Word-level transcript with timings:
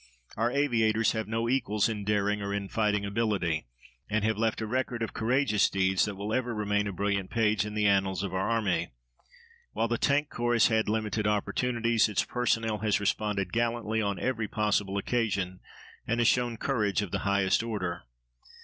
Our 0.35 0.49
aviators 0.49 1.11
have 1.11 1.27
no 1.27 1.47
equals 1.47 1.87
in 1.87 2.03
daring 2.03 2.41
or 2.41 2.55
in 2.55 2.69
fighting 2.69 3.05
ability, 3.05 3.67
and 4.09 4.23
have 4.23 4.35
left 4.35 4.59
a 4.59 4.65
record 4.65 5.03
of 5.03 5.13
courageous 5.13 5.69
deeds 5.69 6.05
that 6.05 6.15
will 6.15 6.33
ever 6.33 6.55
remain 6.55 6.87
a 6.87 6.91
brilliant 6.91 7.29
page 7.29 7.67
in 7.67 7.75
the 7.75 7.85
annals 7.85 8.23
of 8.23 8.33
our 8.33 8.49
army. 8.49 8.93
While 9.73 9.87
the 9.87 9.99
Tank 9.99 10.31
Corps 10.31 10.53
has 10.53 10.69
had 10.69 10.89
limited 10.89 11.27
opportunities, 11.27 12.09
its 12.09 12.25
personnel 12.25 12.79
has 12.79 12.99
responded 12.99 13.53
gallantly 13.53 14.01
on 14.01 14.17
every 14.17 14.47
possible 14.47 14.97
occasion, 14.97 15.59
and 16.07 16.19
has 16.19 16.27
shown 16.27 16.57
courage 16.57 17.03
of 17.03 17.11
the 17.11 17.19
highest 17.19 17.61
order. 17.61 18.01